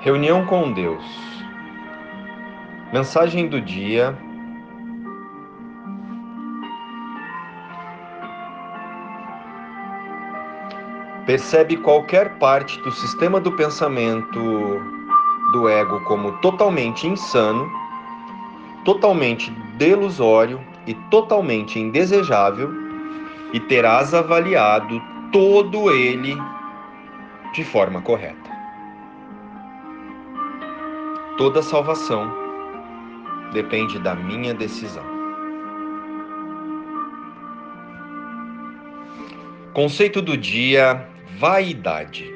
[0.00, 1.04] Reunião com Deus.
[2.92, 4.16] Mensagem do dia.
[11.26, 14.80] Percebe qualquer parte do sistema do pensamento
[15.52, 17.68] do ego como totalmente insano,
[18.84, 22.70] totalmente delusório e totalmente indesejável,
[23.52, 25.02] e terás avaliado
[25.32, 26.36] todo ele
[27.52, 28.57] de forma correta.
[31.38, 32.28] Toda salvação
[33.52, 35.04] depende da minha decisão.
[39.72, 42.28] Conceito do dia: vaidade.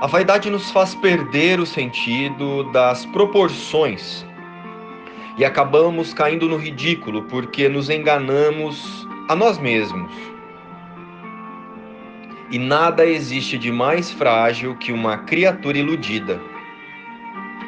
[0.00, 4.24] A vaidade nos faz perder o sentido das proporções
[5.36, 10.10] e acabamos caindo no ridículo porque nos enganamos a nós mesmos.
[12.50, 16.40] E nada existe de mais frágil que uma criatura iludida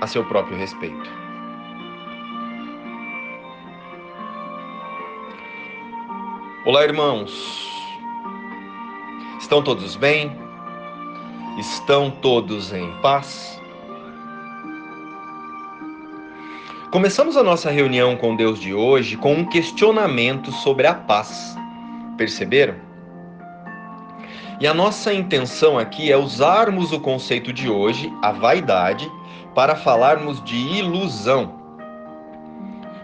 [0.03, 1.08] a seu próprio respeito.
[6.67, 7.70] Olá, irmãos.
[9.39, 10.36] Estão todos bem?
[11.56, 13.62] Estão todos em paz?
[16.91, 21.55] Começamos a nossa reunião com Deus de hoje com um questionamento sobre a paz.
[22.19, 22.75] Perceberam?
[24.61, 29.08] E a nossa intenção aqui é usarmos o conceito de hoje, a vaidade,
[29.55, 31.53] para falarmos de ilusão,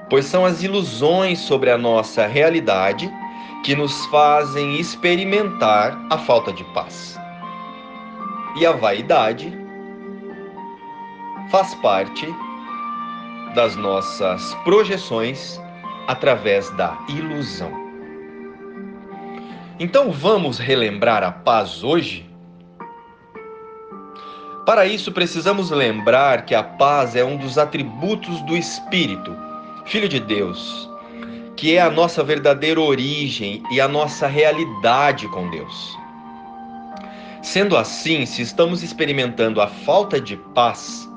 [0.09, 3.13] pois são as ilusões sobre a nossa realidade
[3.65, 7.19] que nos fazem experimentar a falta de paz.
[8.57, 9.53] E a vaidade
[11.51, 12.27] faz parte
[13.55, 15.61] das nossas projeções
[16.07, 17.73] através da ilusão.
[19.81, 22.28] Então vamos relembrar a paz hoje?
[24.69, 29.35] Para isso, precisamos lembrar que a paz é um dos atributos do Espírito,
[29.87, 30.91] Filho de Deus,
[31.57, 35.99] que é a nossa verdadeira origem e a nossa realidade com Deus.
[37.43, 41.09] Sendo assim, se estamos experimentando a falta de paz,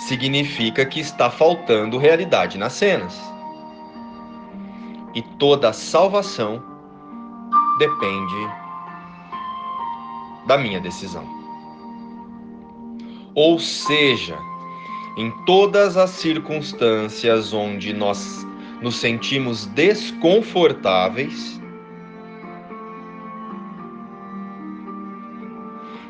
[0.00, 3.16] significa que está faltando realidade nas cenas.
[5.14, 6.60] E toda salvação
[7.78, 8.50] depende
[10.48, 11.35] da minha decisão.
[13.36, 14.38] Ou seja,
[15.18, 18.46] em todas as circunstâncias onde nós
[18.80, 21.60] nos sentimos desconfortáveis,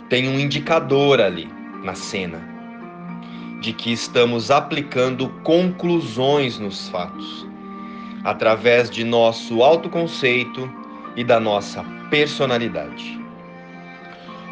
[0.08, 1.50] tem um indicador ali
[1.82, 2.40] na cena
[3.60, 7.44] de que estamos aplicando conclusões nos fatos,
[8.22, 10.70] através de nosso autoconceito
[11.16, 13.25] e da nossa personalidade.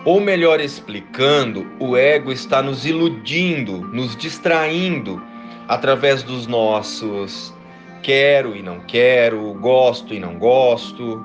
[0.05, 5.23] Ou melhor explicando, o ego está nos iludindo, nos distraindo
[5.67, 7.55] através dos nossos
[8.03, 11.25] quero e não quero, gosto e não gosto,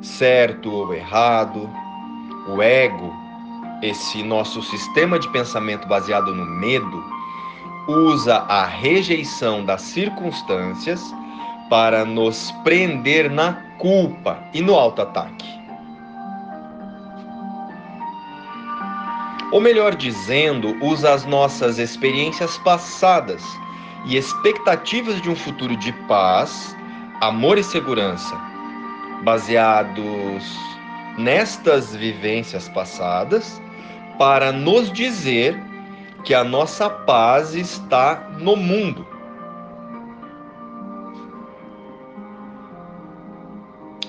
[0.00, 1.68] certo ou errado.
[2.46, 3.12] O ego,
[3.82, 7.04] esse nosso sistema de pensamento baseado no medo,
[7.88, 11.02] usa a rejeição das circunstâncias
[11.68, 15.59] para nos prender na culpa e no auto-ataque.
[19.52, 23.42] Ou melhor dizendo, usa as nossas experiências passadas
[24.06, 26.76] e expectativas de um futuro de paz,
[27.20, 28.36] amor e segurança,
[29.22, 30.58] baseados
[31.18, 33.60] nestas vivências passadas,
[34.18, 35.60] para nos dizer
[36.24, 39.06] que a nossa paz está no mundo.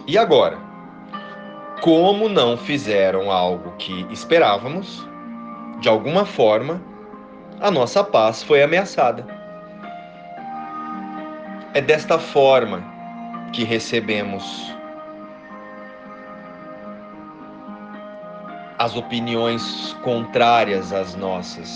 [0.06, 0.60] E agora?
[1.82, 5.08] Como não fizeram algo que esperávamos,
[5.82, 6.80] de alguma forma,
[7.60, 9.26] a nossa paz foi ameaçada.
[11.74, 12.84] É desta forma
[13.52, 14.72] que recebemos
[18.78, 21.76] as opiniões contrárias às nossas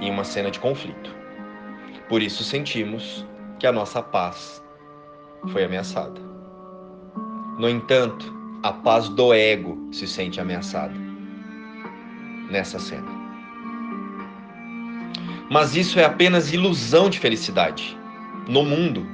[0.00, 1.14] em uma cena de conflito.
[2.08, 3.24] Por isso sentimos
[3.60, 4.60] que a nossa paz
[5.52, 6.20] foi ameaçada.
[7.56, 11.09] No entanto, a paz do ego se sente ameaçada
[12.50, 13.06] nessa cena.
[15.50, 17.98] Mas isso é apenas ilusão de felicidade
[18.48, 19.06] no mundo.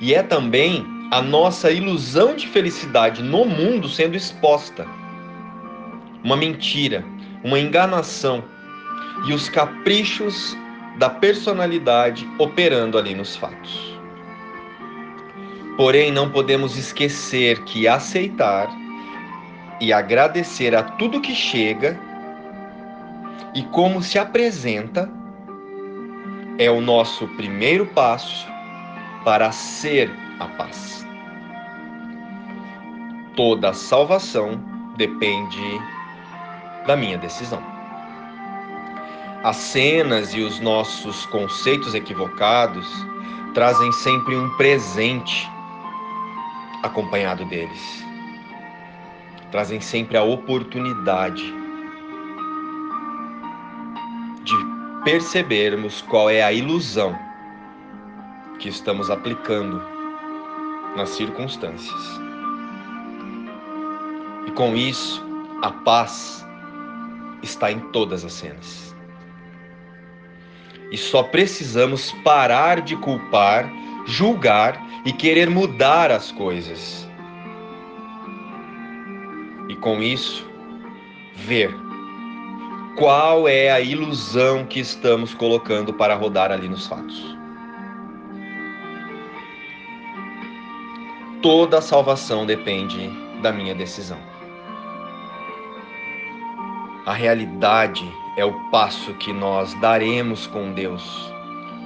[0.00, 4.86] E é também a nossa ilusão de felicidade no mundo sendo exposta.
[6.24, 7.04] Uma mentira,
[7.42, 8.44] uma enganação
[9.26, 10.56] e os caprichos
[10.98, 13.98] da personalidade operando ali nos fatos.
[15.76, 18.68] Porém, não podemos esquecer que aceitar
[19.80, 21.98] e agradecer a tudo que chega
[23.54, 25.10] e como se apresenta
[26.58, 28.46] é o nosso primeiro passo
[29.24, 31.06] para ser a paz.
[33.34, 34.60] Toda salvação
[34.96, 35.80] depende
[36.86, 37.62] da minha decisão.
[39.42, 42.86] As cenas e os nossos conceitos equivocados
[43.54, 45.48] trazem sempre um presente
[46.82, 48.09] acompanhado deles.
[49.50, 51.42] Trazem sempre a oportunidade
[54.44, 54.54] de
[55.04, 57.18] percebermos qual é a ilusão
[58.58, 59.82] que estamos aplicando
[60.96, 62.20] nas circunstâncias.
[64.46, 65.24] E com isso,
[65.62, 66.46] a paz
[67.42, 68.94] está em todas as cenas.
[70.90, 73.70] E só precisamos parar de culpar,
[74.06, 77.09] julgar e querer mudar as coisas.
[79.80, 80.46] Com isso,
[81.34, 81.74] ver
[82.98, 87.36] qual é a ilusão que estamos colocando para rodar ali nos fatos.
[91.40, 93.08] Toda a salvação depende
[93.40, 94.18] da minha decisão.
[97.06, 98.06] A realidade
[98.36, 101.32] é o passo que nós daremos com Deus,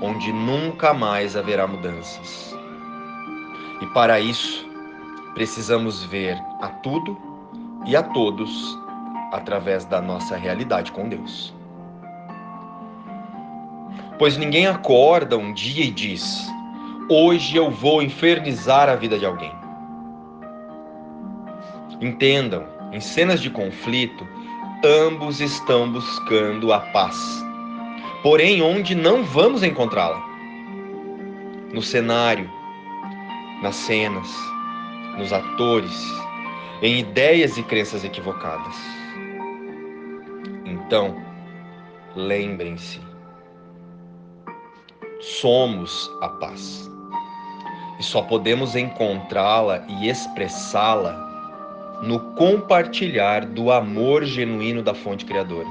[0.03, 2.59] onde nunca mais haverá mudanças.
[3.81, 4.67] E para isso,
[5.35, 7.34] precisamos ver a tudo
[7.87, 8.79] e a todos
[9.33, 11.55] através da nossa realidade com Deus.
[14.19, 16.47] Pois ninguém acorda um dia e diz:
[17.09, 19.53] Hoje eu vou infernizar a vida de alguém.
[22.01, 24.27] Entendam, em cenas de conflito,
[24.85, 27.17] ambos estão buscando a paz.
[28.23, 30.23] Porém, onde não vamos encontrá-la?
[31.73, 32.51] No cenário,
[33.63, 34.29] nas cenas,
[35.19, 36.05] nos atores,
[36.83, 38.77] em ideias e crenças equivocadas.
[40.65, 41.17] Então,
[42.15, 43.01] lembrem-se,
[45.21, 46.91] somos a paz.
[47.99, 51.25] E só podemos encontrá-la e expressá-la
[52.03, 55.69] no compartilhar do amor genuíno da fonte criadora,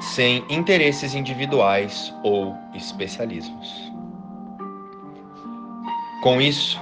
[0.00, 3.92] sem interesses individuais ou especialismos.
[6.22, 6.80] Com isso,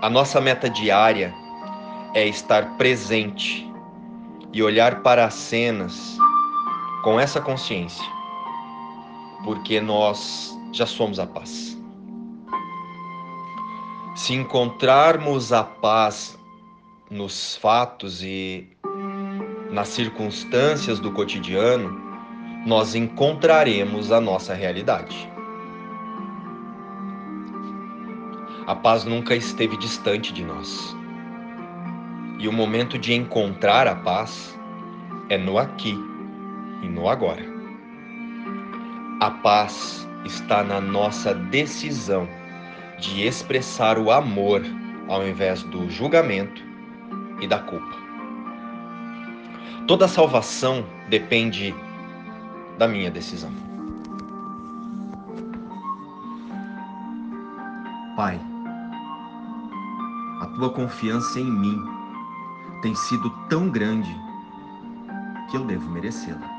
[0.00, 1.34] a nossa meta diária
[2.14, 3.70] é estar presente
[4.52, 6.16] e olhar para as cenas
[7.02, 8.04] com essa consciência,
[9.44, 11.78] porque nós já somos a paz.
[14.14, 16.38] Se encontrarmos a paz
[17.10, 18.68] nos fatos e
[19.70, 21.98] nas circunstâncias do cotidiano,
[22.66, 25.30] nós encontraremos a nossa realidade.
[28.66, 31.01] A paz nunca esteve distante de nós.
[32.42, 34.58] E o momento de encontrar a paz
[35.28, 35.96] é no aqui
[36.82, 37.40] e no agora.
[39.20, 42.28] A paz está na nossa decisão
[42.98, 44.60] de expressar o amor
[45.06, 46.60] ao invés do julgamento
[47.40, 47.96] e da culpa.
[49.86, 51.72] Toda salvação depende
[52.76, 53.52] da minha decisão.
[58.16, 58.40] Pai,
[60.40, 62.01] a tua confiança em mim
[62.82, 64.14] tem sido tão grande
[65.48, 66.50] que eu devo merecê-la.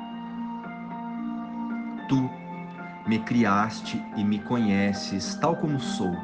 [2.08, 2.30] Tu
[3.06, 6.16] me criaste e me conheces tal como sou,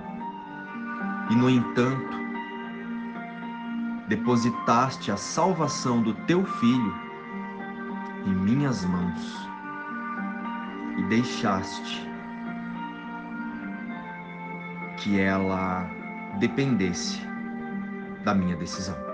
[1.29, 2.17] e no entanto,
[4.07, 6.95] depositaste a salvação do teu filho
[8.25, 9.49] em minhas mãos
[10.97, 12.09] e deixaste
[14.97, 15.89] que ela
[16.39, 17.21] dependesse
[18.23, 19.08] da minha decisão.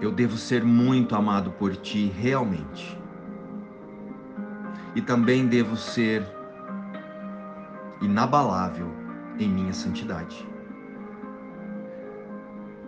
[0.00, 2.98] Eu devo ser muito amado por ti realmente.
[4.94, 6.26] E também devo ser
[8.00, 8.88] inabalável
[9.38, 10.48] em minha santidade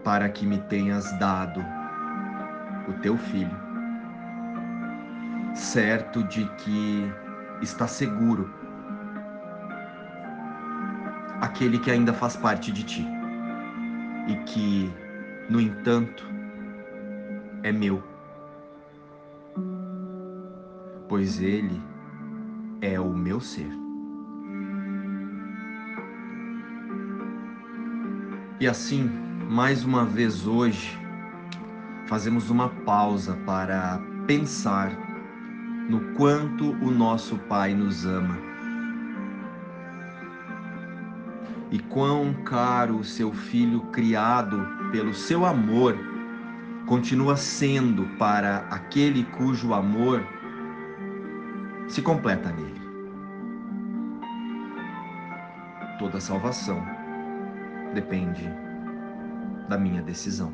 [0.02, 1.64] para que me tenhas dado
[2.88, 3.56] o teu filho,
[5.54, 7.12] certo de que
[7.60, 8.50] está seguro
[11.40, 13.06] aquele que ainda faz parte de ti
[14.26, 14.92] e que,
[15.48, 16.24] no entanto,
[17.62, 18.02] é meu,
[21.08, 21.80] pois ele
[22.80, 23.70] é o meu ser.
[28.58, 29.10] E assim,
[29.48, 30.98] mais uma vez hoje,
[32.06, 34.92] fazemos uma pausa para pensar
[35.88, 38.38] no quanto o nosso Pai nos ama
[41.70, 46.11] e quão caro o seu Filho criado pelo seu amor
[46.92, 50.22] continua sendo para aquele cujo amor
[51.88, 52.82] se completa nele.
[55.98, 56.84] Toda salvação
[57.94, 58.46] depende
[59.70, 60.52] da minha decisão.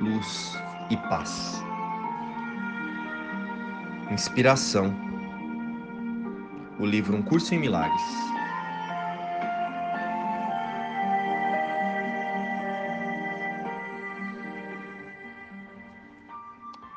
[0.00, 0.58] Luz
[0.90, 1.64] e paz.
[4.10, 4.92] Inspiração.
[6.80, 8.35] O livro Um Curso em Milagres